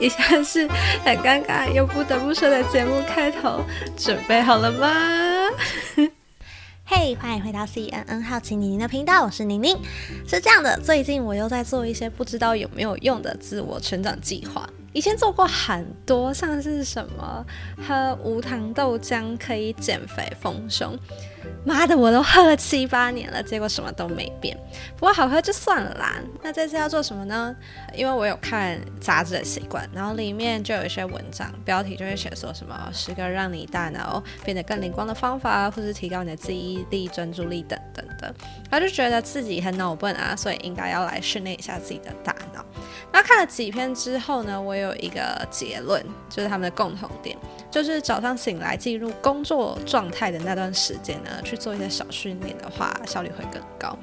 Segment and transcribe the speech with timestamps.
[0.00, 0.66] 以下是
[1.04, 3.62] 很尴尬又不得不说的节目开头，
[3.94, 4.88] 准备好了吗？
[6.86, 9.76] 嘿，欢迎回到 C N N 好奇宁宁的频道，我是宁宁。
[10.26, 14.66] 是这样的，最近我又在做一些不知道有没有用的自我成长计划。
[14.94, 17.44] 以前做过很多，像是什么
[17.86, 20.96] 喝无糖豆浆可以减肥丰胸，
[21.64, 24.56] 妈的，我都喝了七八年了，结果什么都没变。
[24.96, 26.14] 不过好喝就算了啦。
[26.44, 27.54] 那这次要做什么呢？
[27.92, 38.32] 因为我有看杂志的习惯，然后里面就有一些文章，标题就会写说什么十个让你大脑变得更灵光的方法，或是提高你的记忆力、专注力等等的。
[38.70, 42.64] 然后就觉得自己很脑笨啊，所以应该要来训练一下自己的大脑。
[43.12, 47.36] 那看了几篇之后呢，我有一个结论，就是他们的共同点，
[47.70, 53.96] 就是早上醒来进入工作状态的那段时间呢，去做一些小训练的话，效率会更高。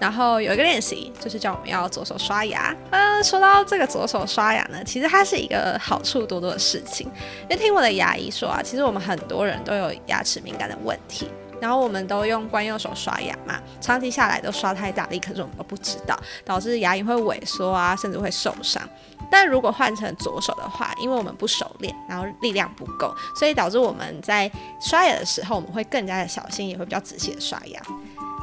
[0.00, 2.74] 然后有一个练习，就是叫我们要左手刷牙。
[2.90, 7.06] 嗯，说到这个左手刷牙呢，其实它是一个好处多多的事情。
[7.42, 11.28] 因为听我的牙医说啊，其实我们很多人都有牙齿敏感的问题。
[11.60, 18.82] 然后我们都用惯用手刷牙嘛，长期下来都刷太大力，可是我们都不知道，导致牙龈会萎缩啊，甚至会受伤。
[19.30, 24.50] 但如果换成左手的话，因为我们不熟练，然后力量不够，所以导致我们在
[24.80, 27.80] 刷牙的时候，我们会更加的小心，也会比较仔细的刷牙。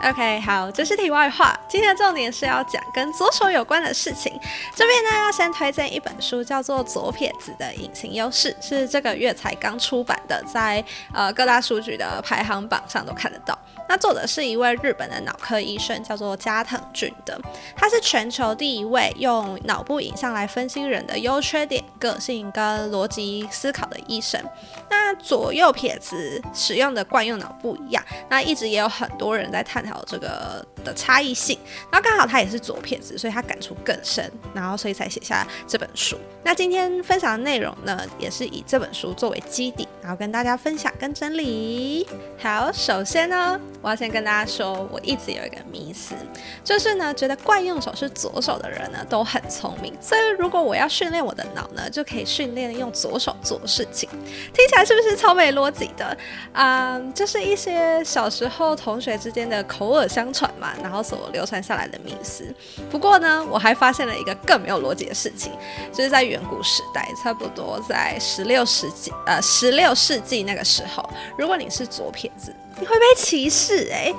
[0.03, 1.57] OK，好，这是题外话。
[1.67, 4.39] 今天的重点是要讲跟左手有关的事情。
[4.75, 13.57] 这边呢，要先推荐一本书，叫做《左撇子的隐形优势》，是这个月才刚出版的，在呃各大数据的排行榜上都看得到。
[13.87, 17.39] 那作者是一位日本的脑科医生，叫做加藤俊的，
[17.75, 24.41] 他是全球第一位用脑部影像来分析人的优缺点、个性跟逻辑思考的医生。
[24.89, 31.57] 那左右撇子使用的惯用脑不一样，那一直也有很多人在探讨这个的差异性。
[31.91, 36.17] 然后刚好他也是左撇子，所以他感触更深，然后所以才写下这本书。
[36.43, 42.07] 那今天分享的内容呢，也是以这本书作为基底，然后跟大家分享跟整理。
[42.37, 43.59] 好，首先呢。
[43.81, 46.15] 我要先跟大家说，我一直有一个迷思，
[46.63, 54.09] 就是呢，觉得惯用手是左手的人呢都很聪明，所以如果我要训练我的脑呢，就可以训练用左手做事情。
[54.51, 56.17] 听起来是不是超没逻辑的
[56.51, 56.99] 啊？
[57.13, 62.51] 就是一些小时候同学之间的口耳相传嘛，然后所流传下来的迷思。
[62.89, 65.51] 不过呢，我还发现了一个更没有逻辑的事情，
[65.93, 71.07] 就是在远古时代，差不多在十六世纪呃十六世纪那个时候，
[71.37, 72.53] 如果你是左撇子。
[72.77, 74.13] 你会被歧视哎，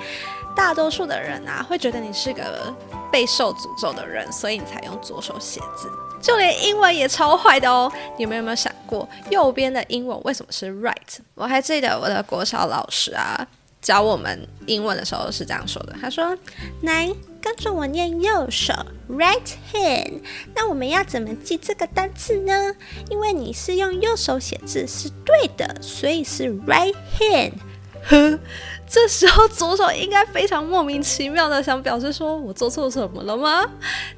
[0.55, 2.75] 大多数的人啊会觉得你是个
[3.11, 5.87] 备受诅咒的人，所以你才用左手写字。
[6.19, 7.91] 就连英文也超坏的哦。
[8.17, 11.17] 你们有没有想过，右边的英文为什么是 right？
[11.35, 13.47] 我还记得我的国小老师啊
[13.79, 16.35] 教我们英文的时候是这样说的，他说
[16.81, 17.07] ：“来
[17.47, 18.73] 跟着我念右手
[19.09, 19.39] right
[19.71, 20.19] hand。
[20.53, 22.75] 那我们要怎么记这个单词呢？
[23.09, 27.53] 因为你是用右手写字是对的，所以是 right hand。”
[28.03, 28.37] 呵，
[28.85, 33.65] 这时候左手应该非常莫名其妙的想表示说我做错什么了吗？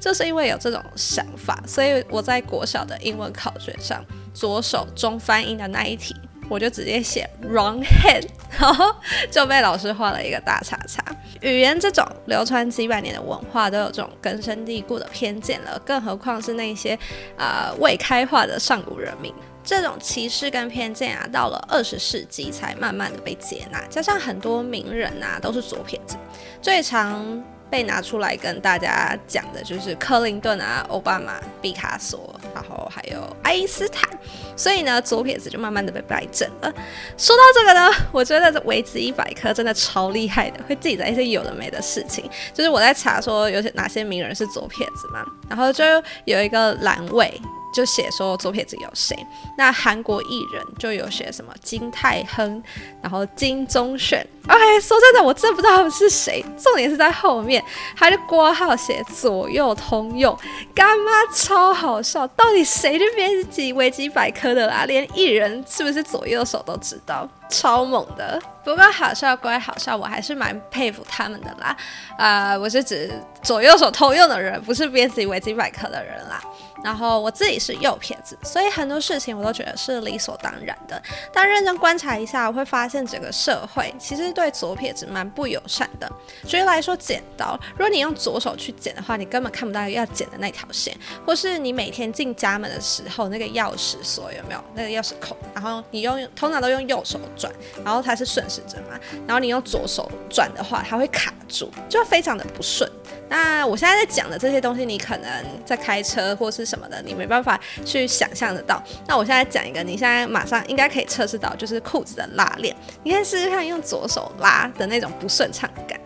[0.00, 4.04] 就是因为有这种想法，所以我在国小的英文考卷上，
[4.34, 6.16] 左手中翻音的那一题，
[6.50, 8.26] 我就直接写 wrong hand，
[8.58, 8.94] 然后
[9.30, 11.02] 就被老师画了一个大叉叉。
[11.40, 16.98] 语言这种流传几百年的文化都有这种根深蒂固的偏见了，更何况是那些
[17.38, 19.32] 啊未开化的上古人民。
[19.62, 23.80] 这种歧视跟偏见啊，到了二十世纪才慢慢的被接纳。
[23.88, 26.16] 加上很多名人啊都是左撇子，
[26.60, 34.10] 最常被拿出来跟大家讲的就是克林顿啊、奥巴马、毕卡索，然后还有爱因斯坦。
[34.56, 36.72] 所以呢，左撇子就慢慢的被摆正了。
[37.16, 42.28] 说到这个呢，我觉得维持一百科真的超厉害的，会记载一些有的没的事情。
[42.52, 45.84] 就是我在查说有些哪些名人是左撇子嘛，然后就
[46.24, 47.40] 有一个栏位。
[47.72, 49.16] 就写说左撇子有谁？
[49.56, 52.62] 那韩国艺人就有写什么金泰亨，
[53.02, 54.26] 然后金钟铉。
[54.48, 56.44] OK，说真的，我真不知道他们是谁。
[56.58, 57.62] 重点是在后面，
[57.94, 60.36] 还是挂号写左右通用，
[60.74, 62.26] 干妈超好笑。
[62.28, 64.84] 到底谁去编辑维基百科的啦？
[64.86, 68.40] 连艺人是不是左右手都知道，超猛的。
[68.64, 71.76] 不过好笑归好笑，我还是蛮佩服他们的啦。
[72.16, 73.12] 啊，我是指
[73.42, 76.40] 左右手通用的人，不是编辑维基百科的人啦。
[76.82, 81.00] 然后我自己是右撇子，所以很多事情我都觉得是理所当然的。
[81.32, 86.10] 但认真观察一下，我会发现整个社会其实对左撇子蛮不友善的。
[86.46, 90.94] 举例来说，剪刀，如果你用左手去剪的话，你根本看不到要剪的那条线；
[91.26, 95.36] 或是你每天进家门的时候，那个钥匙锁有没有那个钥匙孔？
[95.54, 97.52] 然后你用通常都用右手转，
[97.84, 102.90] 然后它是顺时针嘛，然后你用左手转的话，它会卡住，就非常的不顺。
[103.30, 105.30] 那我现在在讲的这些东西，你可能
[105.64, 108.82] 在开车或是什么的，你没办法去想象得到。
[109.06, 112.76] 那我现在讲一个，你现在马上应该可以测试到，就是裤子的拉链。
[113.04, 115.98] 你可以试试看用左手拉的那种不顺畅感。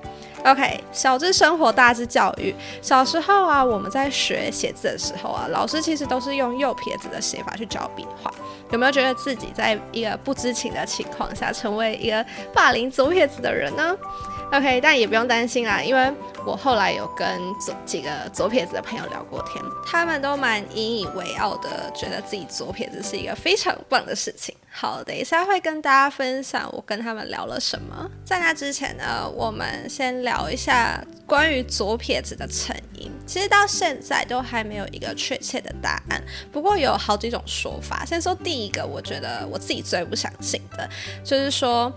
[0.44, 2.54] OK，小智生活，大智教育。
[2.82, 8.30] 小时候啊，我们在学写字的时候啊，老师其实都是用右撇子的写法去教笔画。
[8.70, 12.22] 有没有觉得自己在一个不知情的情况下，成为一个
[12.52, 13.96] 霸凌左撇子的人呢
[14.54, 16.12] ？OK，但也不用担心啦，因为
[16.46, 24.54] 我后来有跟左几个左撇子的朋友聊过天，他们都蛮引以为傲的，觉得自己左撇子是一个非常棒的事情。
[24.70, 28.08] 好，等一下会跟大家分享我跟他们聊了什么。
[28.24, 33.10] 在那之前呢，我们先聊一下关于左撇子的成因。
[33.26, 36.22] 其实到现在都还没有一个确切的答案，
[36.52, 38.04] 不过有好几种说法。
[38.04, 40.88] 先说第一个，我觉得我自己最不相信的，
[41.24, 41.92] 就是说。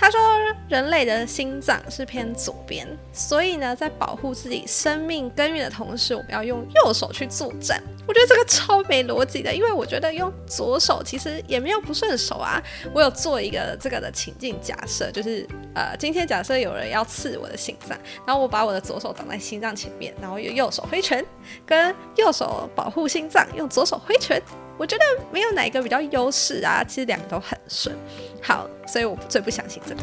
[0.00, 0.18] 他说，
[0.66, 7.82] 人类的心脏是偏左边，所以呢，在保护自己生命根源的同时，我们要用右手去作战。
[8.08, 12.60] 我觉得这个超没逻辑的，因为我觉得用左手其实也没有不顺手啊。
[12.94, 21.22] 我有做一个这个的情境假设，就是呃，今天假设有人要刺我的心脏，然后我把我的左手挡在心脏前面，然后用右手挥拳，
[21.66, 24.42] 跟右手保护心脏，用左手挥拳。
[24.80, 27.94] 我觉得没有哪一个比较优势啊，其实两个都很顺。
[28.40, 30.00] 好，所以我最不相信这个。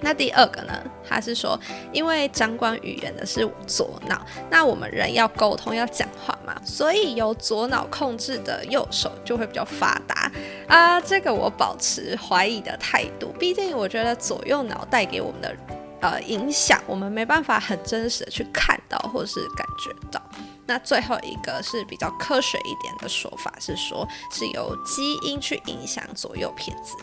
[0.00, 0.72] 那第二个呢？
[1.04, 1.58] 他是说，
[1.92, 10.30] 因为掌管语言的是左脑，那我们人要沟通要讲话嘛，所以由左脑控制的右手就会比较发达
[10.68, 11.00] 啊。
[11.00, 15.56] 这个我保持怀疑的态度，毕竟我觉得左右脑带给我们的
[16.02, 20.22] 呃影响，我们没办法很真实的去看到或是感觉到。
[20.68, 26.94] 那最后一个是比较科学一点的说法，是说是由基因去影响左右撇子。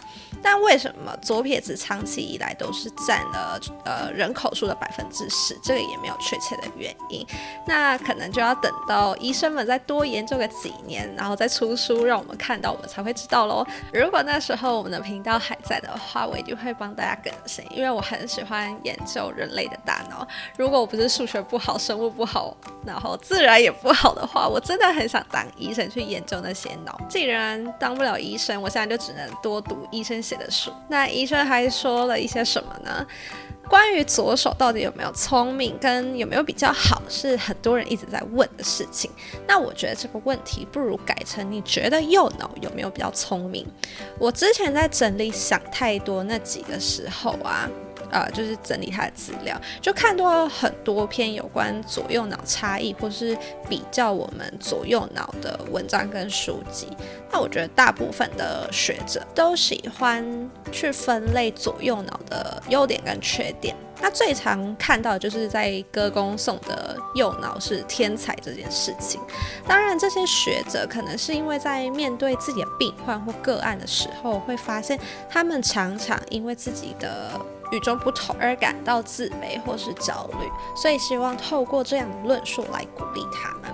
[0.44, 5.58] 但为什么左撇子长期以来都是占了呃人口数的百分之十？
[5.64, 7.26] 这个也没有确切的原因。
[7.66, 13.66] 那可能就要等到医生们再多研究个几年，然后再出书让我们看到，我们才会知道喽。
[13.92, 20.28] 如果那时候我们的频道还在的话，我一定会帮大家更新，因为我很喜欢研究人类的大脑。
[20.58, 26.96] 如果我不是数学不好、生物不好，然后自然也不好的话，我真的很想当医生去研究那些脑。
[27.10, 30.36] 既然当不了医生，我现在就只能多读医生写。
[30.36, 33.08] 的书，那医生还说了一些什么呢？
[33.70, 39.10] 关于左手到底有没有聪明，跟有没有比较好，是很多人一直在问的事情。
[39.48, 43.66] 那我觉得这个问题不如改成你觉得右脑有没有比较聪明？
[44.20, 47.70] 我之前在整理想太多那几个时候啊。
[48.12, 53.38] 呃，就是整理他的资料，就看到很多篇有关左右脑差异或是
[53.70, 56.88] 比较我们左右脑的文章跟书籍。
[57.32, 63.76] 那我觉得大部分的学者都喜欢去分类左右脑的优点跟缺点。
[64.02, 69.20] 那最常看到就是在歌功颂的右脑是天才这件事情。
[69.66, 75.00] 当然，这些学者可能是因为在面对自己的病患或个案的时候，会发现
[75.30, 77.32] 他们常常因为自己的
[77.72, 83.74] 与众不同而感到自卑或是焦虑，所以希望透过这样的论述来鼓励他们。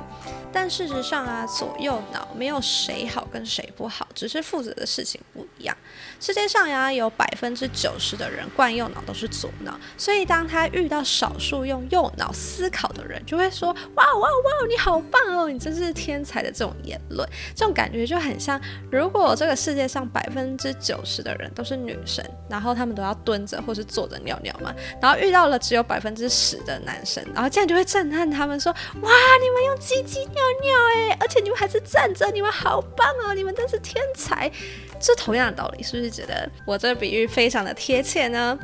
[0.53, 5.75] 但事实上啊，左右脑没有谁好跟谁不好，只是负责的事情不一样。
[6.19, 18.59] 世界上呀，有百分之九十的人惯右脑都是左脑，所以当他遇到少数用右脑思考的人，就会说：“哇哇哇，你好棒哦，你真是天才的。”这种言论，这种感觉就很像，
[18.91, 28.71] 如果这个世界上百分之九十的人都是女生，然后他们都要蹲着或是坐着尿尿嘛，然后遇到了只有百分之十的男生，然后这样就会震撼他们说
[29.01, 29.09] ：“哇，
[29.41, 34.51] 你们用鸡鸡尿。”尿尿哎，而且你们还是站着，你们好棒哦，你们真是天才。
[34.99, 38.57] 这同样的道理，是不是觉得我这比喻非常的贴切呢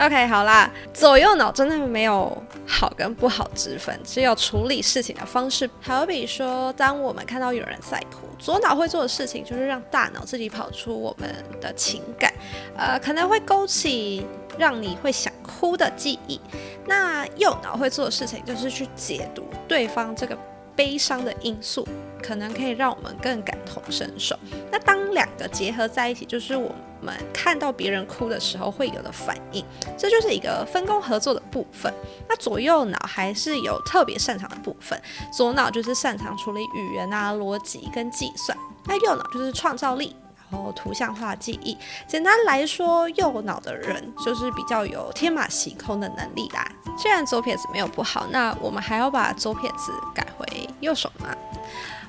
[0.00, 2.36] ？OK，好啦，左右脑真的没有
[2.66, 5.70] 好跟不好之分，只有处理事情的方式。
[5.80, 12.34] 好比说，当我们看到有人在哭，左脑会做的事情就是让大脑自己跑出我们的情感，
[12.76, 14.26] 呃，可能会勾起
[14.58, 16.40] 让你会想哭的记忆。
[16.86, 20.36] 那右脑会做的事情就是去解读对方这个。
[20.76, 21.86] 悲伤的因素
[22.22, 24.38] 可能可以让我们更感同身受。
[24.70, 29.64] 那当两个结合在一起，就是我们看到别人哭的时候会有的反应，
[29.96, 31.92] 这就是一个分工合作的部分。
[32.28, 35.00] 那左右脑还是有特别擅长的部分，
[35.32, 40.16] 左脑就是擅长处理语言啊、逻辑跟计算，那右脑就是创造力。
[40.50, 46.70] 然后图像化记忆，简单来说，右脑的人就是比较有天马行空的能力啦。
[46.96, 51.34] 既然左撇子没有不好，那我们还要把左撇子改回右手吗？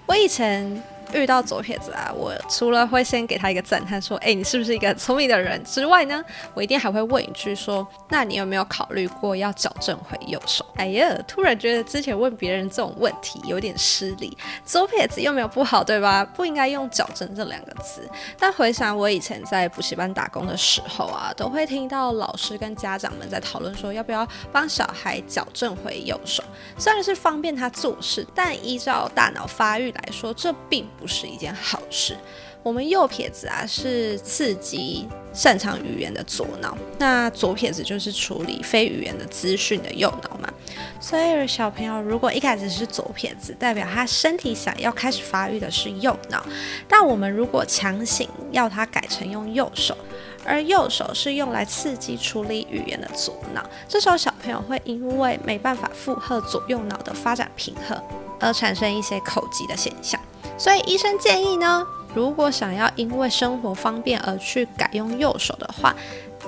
[0.06, 10.66] 我以前遇到左撇子啊，我除了会先给他一个赞叹，说，哎，你是不是一个很聪明的人之外呢，我一定还会问一句，说，那你有没有考虑过要矫正回右手？
[10.76, 16.26] 哎呀，突然觉得之前问别人这种问题有点失礼，左撇子又没有不好，对吧？
[16.26, 18.08] 不应该用矫正这两个字。
[18.38, 26.44] 但回想我以前在补习班打工的时候啊，都会听到老师跟家长们在讨论说，要不要帮小孩矫正回右手。
[26.78, 32.18] 虽然是方便他做事，但依照大脑发育来说，这并不不是一件好事。
[32.64, 40.52] 我们右撇子啊，是刺激擅长语言的左脑，那左撇子就是处理非语言的资讯的右脑嘛。
[41.00, 46.44] 所以小朋友如果一开始是左撇子，代表他身体想要开始发育的是右脑。
[46.88, 49.96] 但我们如果强行要他改成用右手，
[50.44, 57.96] 而右手是用来刺激处理语言的左脑，这时候小朋友会因为没办法负荷左右脑的发展平衡，
[58.40, 60.20] 而产生一些口疾的现象。
[60.58, 61.86] 所以医生建议呢。
[62.14, 65.94] 如果想要因为生活方便而去改用右手的话，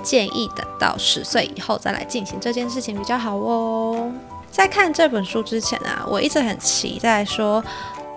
[0.02, 4.10] 建议等到十岁以后再来进行这件事情比较好哦。
[4.50, 7.62] 在看这本书之前啊，我一直很期待说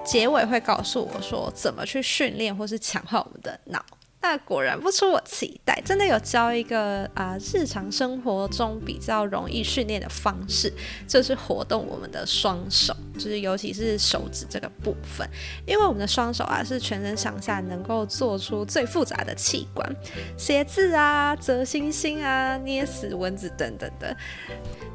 [0.02, 3.84] 结尾会告诉我说怎么去训练或是强化我们的脑。
[4.22, 10.72] 那果然不出我期待，真的有教一个啊，日常生活中比较容易训练的方式，
[11.06, 15.30] 就是活动我们的双手，就是尤其是手指这个部分，
[15.68, 19.96] 因为我们的双手啊是全身上下能够做出最复杂的器官，
[20.36, 24.18] 写字啊、折星星啊、捏死蚊子等等的。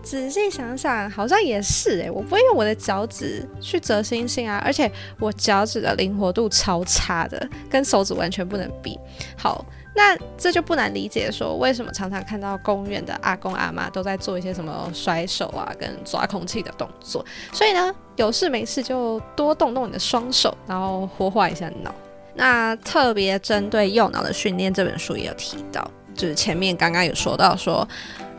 [0.02, 4.90] 仔细想想，好像也是诶，我不会用我的脚趾去折星星啊，而且
[5.20, 8.98] 我脚趾的灵活度超差的，跟手指完全不能比。
[9.36, 9.64] 好，
[9.96, 17.24] 那这就不难理解，说为什么常常看到公园的阿公阿妈都在做一些什么甩手啊，跟抓空气的动作。
[17.52, 21.94] 所以呢，有事没事就多动动你的双手，然后活化一下脑。
[22.34, 27.88] 那特别针对右脑的训练，这本书也有提到，就是前面刚刚有说到说。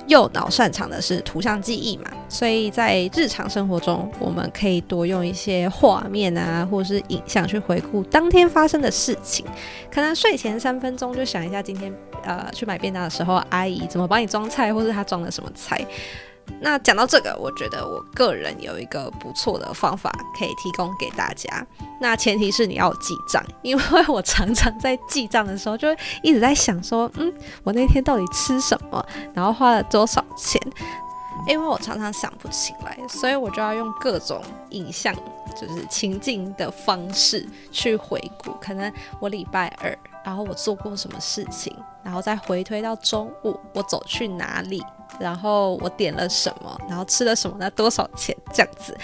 [0.08, 9.46] 右脑擅长的是图像记忆嘛，所以在日常生活中，我们可以多用一些画面啊，或者是影像去回顾当天发生的事情。
[9.92, 15.86] 可能睡前三分钟就想一下今天呃去买便当的时候，阿姨怎么帮你装菜，或是她装了什么菜。
[16.60, 21.66] 那讲到这个，我觉得我个人有一个不错的方法可以提供给大家。
[22.00, 30.62] 那前提是你要记账，因为 我常常在记账的时候，就会一直在想说，嗯，我那天到底吃什么，然后花了多少钱？
[31.48, 35.16] 因为我常常想不起来，所以我就要用各种影像，
[35.56, 38.52] 就是情境的方式去回顾。
[38.60, 41.74] 可能我礼拜二，然后我做过什么事情，
[42.04, 44.84] 然后再回推到中午，我走去哪里。
[45.20, 48.98] 然后我点了什么，然后吃了什么，那多少钱这样子？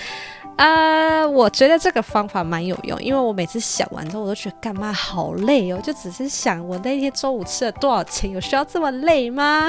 [0.56, 9.68] 啊，我觉得这个方法蛮有用，因为我每次想完之后，我都觉得干嘛好累哦，就只是想我那天中午吃了多少钱，有需要这么累吗？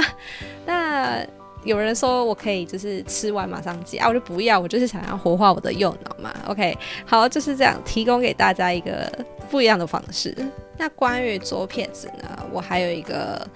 [0.67, 1.27] 那
[1.65, 6.35] 有人说我可以就是吃完马上记啊，我就不要，我就是想要活化我的右脑嘛。
[6.47, 9.11] OK，好，就是这样，提供给大家一个
[9.51, 10.37] 不一样的方式。
[10.77, 13.47] 那关于左撇子呢，我还有一个。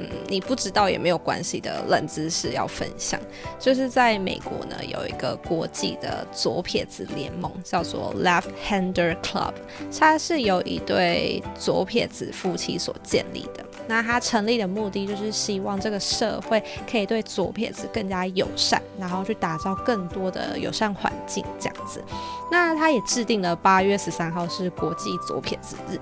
[0.00, 3.18] 嗯，你不知道也没有关系的冷知识要分享，
[3.58, 9.54] 就是在美国呢有一个国际的左撇子联盟，叫做 Left-Hander Club，
[9.98, 13.64] 它是由一对左撇子夫妻所建立的。
[13.88, 22.04] 那它成立的目的就是希望这个社会可以对左撇子更加友善，然后去打造更多的友善环境这样子。
[22.50, 25.98] 那它也制定了八月十三号是国际左撇子日。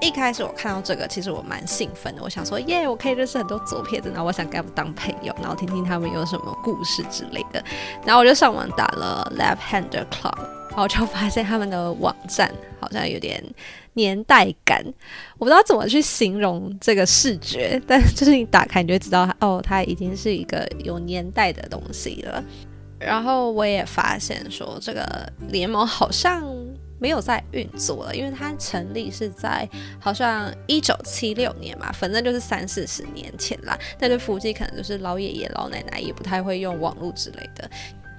[0.00, 2.22] 一开始我看到这个，其实我蛮兴奋的。
[2.22, 7.64] 我想说，耶，我可以认识很多左撇子，然后我想跟他们当朋友，然后听听他们有什么故事之类的。
[8.04, 10.36] 然后我就上网打了 Left Hander Club，
[10.70, 13.42] 然后就发现他们的网站好像有点
[13.94, 14.84] 年代感，
[15.38, 22.44] 我不知道怎么去形容这个视觉， 但就是你打开你就知道，哦，它已经是一个有年代的东西了。
[22.98, 26.44] 然后我也发现说，这个联盟好像。
[27.00, 29.68] 没有在运作了，因为它成立是在
[30.00, 33.78] 好像一九七六年嘛，反正就是三四十年前啦。
[33.98, 37.68] 但是夫妻可能就是老爷爷老奶奶也不太会用网络之类的。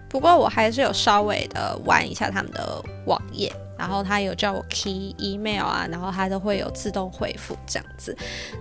[0.07, 3.51] 不过我还是有稍微的玩一下他们的网页。
[3.77, 8.15] 然后他有叫我 key email 啊，然后他都会有自动回复这样子。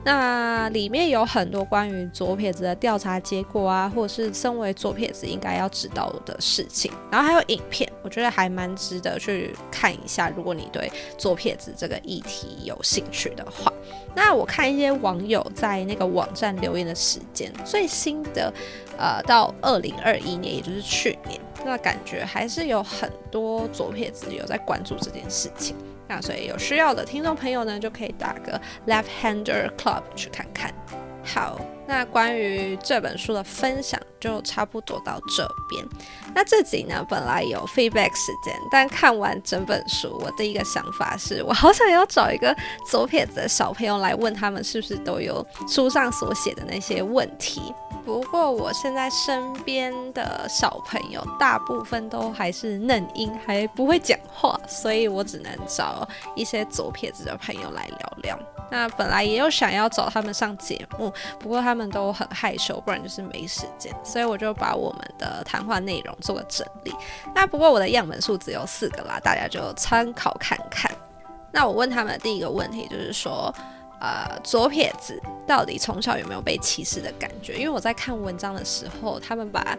[0.05, 6.91] 那里面有很多关于左撇子的调查结果啊，或者是身为左撇子应该要知道的事情。
[7.11, 10.31] 然后还有影片，我觉得还蛮值得去看一下。
[10.37, 13.73] 如果你对左撇子这个议题有兴趣的话，
[14.15, 18.53] 那我看一些网友在那个网站留言的时间，最新的
[18.97, 21.41] 呃到二零二一年，也就是去年。
[21.67, 25.77] 那感觉还是有很多左撇子有在关注这件事情。
[26.09, 30.73] 那所以有需要的听众朋友呢，就可以打个 Left Hander Club 去看看。
[31.27, 35.83] 好，那关于这本书的分享就差不多到这边。
[36.35, 42.55] 那这集呢，本来有 feedback 时间，但看完整本书，我第一个想法是我好想要找一个
[42.91, 47.73] 左撇子的小朋友来问他们，是不是都有书上所写的那些问题。
[48.05, 56.07] 不过我现在身边的小朋友大部分都还是嫩婴，还不会讲话，所以我只能找
[56.37, 58.39] 一些左撇子的朋友来聊聊。
[58.71, 66.95] 那本来也有想要找他们上节目，不过他们都很害羞，不然就是没时间，所以我就把我们的谈话内容做个整理。
[67.35, 70.91] 那不过我的样本数只有四个啦，大家就参考看看。
[71.51, 73.55] 那我问他们的第一个问题就是说。
[74.01, 77.55] 呃，左撇子到底从小有没有被歧视的感觉？
[77.55, 79.77] 因为我在看文章的时候，他们把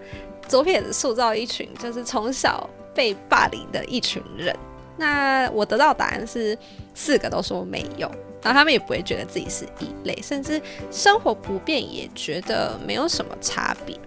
[0.47, 4.55] 左撇子塑造一群就是从小被霸凌的一群人。
[4.97, 6.57] 那我得到答案是
[6.93, 8.09] 四个都说没有，
[8.41, 13.99] 然后他们也不会觉得自己是异类，甚至生活不便也觉得没有什么差别。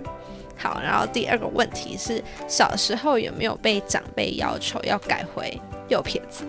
[0.56, 6.44] 好，然后第二个问题是小时候有没有被长辈要求要改回右撇子？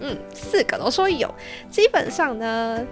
[0.00, 1.32] 嗯，四个都说有，
[1.70, 2.84] 基本上呢。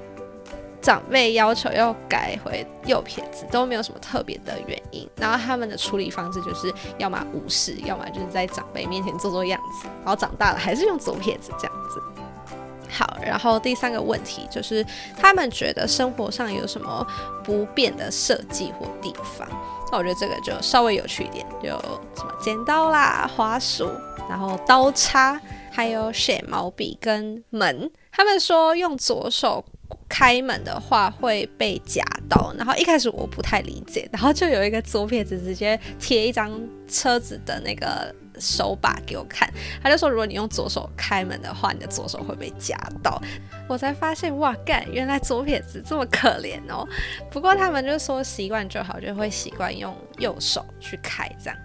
[0.80, 12.02] 长辈要求要改回右撇子都没有什么特别的原因，然后他们的处理方式就是要么无视，要么就是在长辈面前做做样子，然后长大了还是用左撇子这样子。
[12.88, 14.84] 好，然后第三个问题就是
[15.16, 17.06] 他们觉得生活上有什么
[17.44, 19.46] 不便的设计或地方，
[19.92, 21.68] 那我觉得这个就稍微有趣一点，就
[22.16, 23.88] 什么剪刀啦、滑鼠，
[24.28, 29.64] 然后刀叉，还有写毛笔跟门，他们说用左手。
[30.10, 39.48] 开门的话会被夹到，然后一开始我不太理解，然后就有一个左撇子直接贴一张车子的那个手把给我看，
[39.80, 43.22] 他就说如果你用左手开门的话，你的左手会被夹到，
[43.68, 46.86] 我才发现哇干，原来左撇子这么可怜哦。
[47.30, 51.56] 不过他们就说习惯就好，就会习惯用右手去开这样。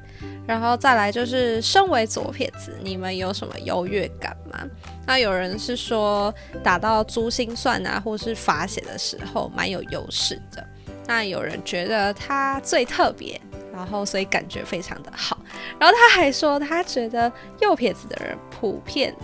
[0.48, 4.60] 然后再来就是，身为左撇子，你们有什么优越感吗？
[5.06, 10.66] 那有人是说打到珠心算啊，或是罚写的时候蛮有优势的。
[11.08, 13.40] 那有人觉得他最特别，
[13.74, 15.38] 然后所以感觉非常的好。
[15.80, 19.16] 然后他还说他觉得右撇子的人普遍。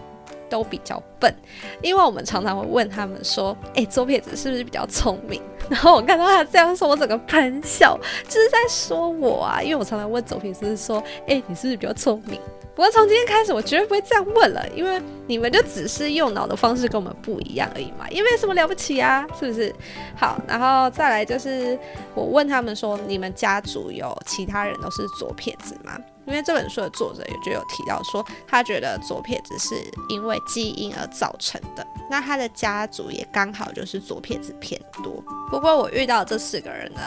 [0.52, 1.34] 都比较笨，
[1.82, 9.62] 因为我们常常会问他们说：“哎，左撇子是不是比较聪明？” 然后我看到他这样说，我整个喷笑，就是在说我啊。
[9.62, 12.38] 因为我常常问左撇子说：“哎，你是不是比较聪明？”
[12.76, 19.74] 不过从今天开始，我绝对不会这样问了，因为你们就只是用脑的方式跟我们不一样而已嘛，也没什么了不起啊，是不是？
[20.16, 21.78] 好，然后再来就是
[22.16, 29.76] 我问他们说：“你们家族有其他人都是左撇子吗？”因为这本书的作者也就有提到说，他觉得左撇子是
[30.08, 31.86] 因为基因而造成的。
[32.10, 35.24] 那他的家族也刚好就是左撇子偏多。
[35.50, 37.02] 不过我遇到这四个人呢，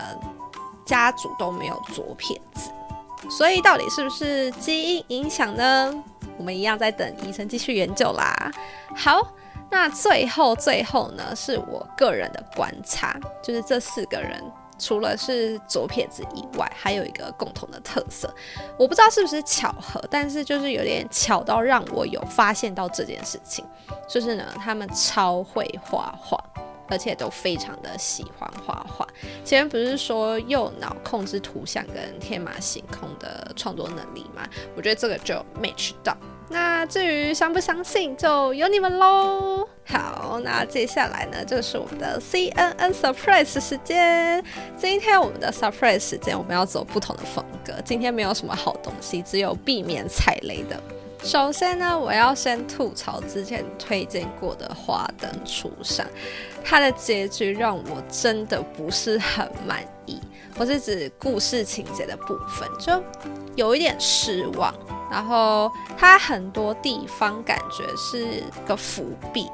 [0.85, 2.71] 家族都没有左撇子，
[3.31, 5.95] 所以到底是不是基因影响呢？
[6.37, 8.53] 我们一样在等医生继续研究啦。
[8.97, 9.33] 好，
[9.71, 14.43] 那最后最后呢，是我个人的观察，就是这四个人。
[14.79, 18.33] 除了是左撇子以外，还有一个共同的特色，
[18.79, 23.65] 我不知道是不是巧合，但是就是有点巧到让我有发现到这件事情，
[24.09, 26.39] 就是呢，他们超会画画，
[26.89, 29.07] 而且都非常的喜欢画画。
[29.45, 34.43] 前面不是说右脑控制图像跟天马行空的创作能力吗？
[34.77, 36.17] 我觉得这个就 match 到。
[36.55, 39.69] 那至于相不相信，就由你们喽。
[39.85, 44.41] 好，那接下来呢，就是我们的 CNN surprise 时间。
[44.77, 47.73] 今天我们的 surprise 时间，我们要走不同的风格。
[47.85, 50.81] 今天没有什么好东西，只有避免踩雷的。
[51.25, 56.07] 首先呢，我要先吐槽之前推荐过的《花灯初上》，
[56.63, 60.21] 它的结局让我真的不是很满意。
[60.57, 63.03] 我是指故事情节的部分，就
[63.57, 64.73] 有一点失望。
[65.15, 69.49] 然后它很多地方感觉是个伏笔，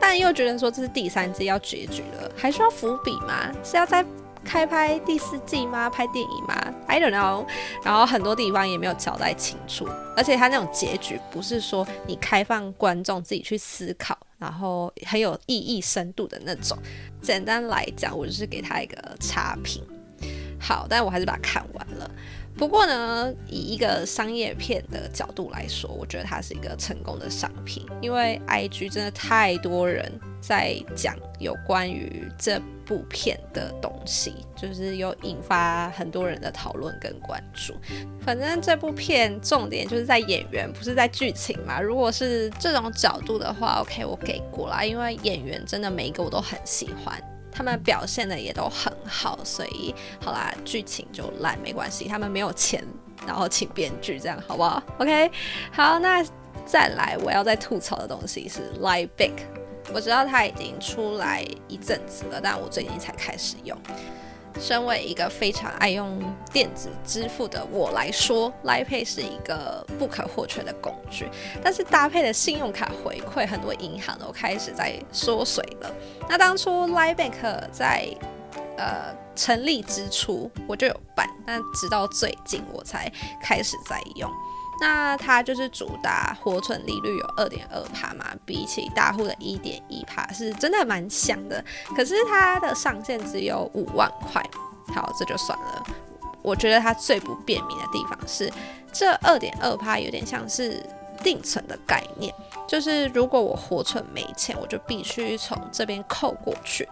[0.00, 3.52] 但又觉得说这是第三季要结局了，还需要伏笔吗？
[3.62, 4.02] 是要再
[4.42, 5.90] 开拍第四季吗？
[5.90, 7.46] 拍电影吗？I don't know。
[7.84, 16.78] 然后很多地方也没有交代清楚，而且它那种结局不是说你开放观众自己去思考，然后很有意义、深度的那种。
[17.20, 19.84] 简单来讲，我就是给他一个差评。
[20.58, 21.71] 好，但我还是把它看完。
[22.56, 37.74] 不过呢，以一个商业片的角度来说，我觉得它是一个成功的商品，因为 IG 真的太多人在讲有关于这部片的东西，就是有引发很多人的讨论跟关注。
[38.20, 41.80] 反正这部片重点就是在演员，不是在剧情嘛。
[41.80, 47.18] 如果是这种角度的话，OK，我给过啦，因为演员真的每一个我都很喜欢。
[47.52, 52.82] 他们表现的也都很好，所以好啦，剧情就烂没关系，他们没有钱，
[53.26, 55.30] 然后请编剧这样好不好？OK，
[55.70, 56.24] 好，那
[56.64, 59.34] 再来我要再吐槽的东西是 Lie Big，
[59.92, 63.76] 我知道它已经出来一阵子了，但我最近才开始用。
[64.60, 66.20] 身为一个非常爱用
[66.52, 71.28] 电子支付的我来说，Line Pay 是一个不可或缺的工具。
[71.62, 75.94] 但是搭配的信用卡回馈，很多银行都开始在缩水了。
[76.28, 78.08] 那当初 Line Bank 在
[78.76, 83.10] 呃成立之初，我就有办，但直到最近我才
[83.42, 84.30] 开始在用。
[84.82, 91.64] 那它就是主打活存利率有二点二帕嘛，比起大户的一点一帕是真的蛮香的。
[91.94, 94.44] 可是它的上限只有五万块，
[94.92, 95.86] 好，这就算了。
[96.42, 98.52] 我觉得它最不便民的地方是，
[98.92, 100.84] 这二点二帕有点像是
[101.22, 102.34] 定存的概念。
[102.66, 106.88] 就是如果我活存没钱，我就必须从这边扣过去。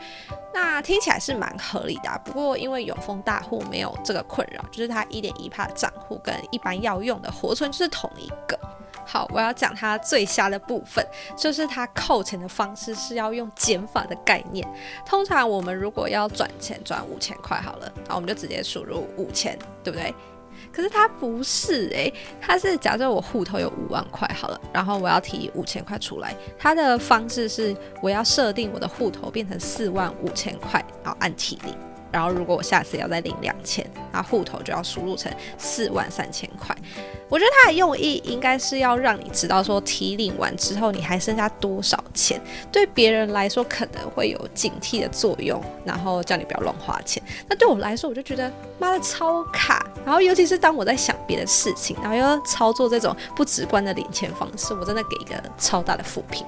[0.52, 8.58] 那听起来是蛮合理的，啊不过因为永丰大户没有这个困扰，就是它一点一帕账户跟一般要用的活存就是同一个。
[9.06, 11.04] 好，我要讲它最瞎的部分，
[11.36, 14.68] 就是它扣钱的方式是要用减法的概念。
[15.06, 20.14] 通常我们如果要转钱转五千块好了，好，我们就直接输入五千，对不对？
[20.72, 31.74] 可是它不是诶，它是假设我户头有五万块好了，然后我要提五千块出来，它的方式是我要设定我的户头变成四万五千块，然后按提领。
[32.12, 36.76] 然后如果我下次要再领两千，那户头就要输入成四万三千块。
[37.28, 42.40] 我觉得它的用意应该是要让你知道说提领完之后你还剩下多少钱，
[42.72, 47.22] 对别人来说可能会有警惕的作用，然后叫你不要乱花钱。
[47.48, 49.86] 那对我来说，我就觉得妈的超卡。
[50.10, 56.44] 然后尤其是当我在想别的事情，然后又操作这种不直观的领钱方式，我真的给一个超大的负评。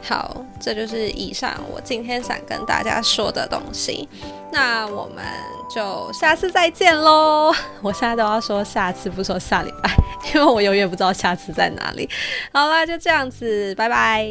[0.00, 4.08] 好，这就是以上我今天想跟大家说的东西。
[4.52, 5.24] 那我们
[5.68, 7.52] 就下次再见喽！
[7.82, 9.90] 我现在都要说下次，不说下礼拜，
[10.32, 12.08] 因为我永远不知道下次在哪里。
[12.52, 14.24] 好啦，就这样子，拜拜。